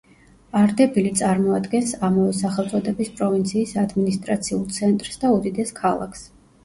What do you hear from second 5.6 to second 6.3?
ქალაქს.